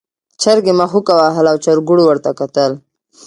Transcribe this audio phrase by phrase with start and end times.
[0.41, 2.71] چرګې مښوکه وهله او چرګوړو ورته کتل.